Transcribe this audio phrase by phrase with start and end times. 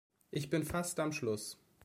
[0.31, 1.59] Ich bin fast am Schluss.